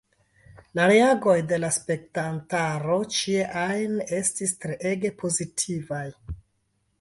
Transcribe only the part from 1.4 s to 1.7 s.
de la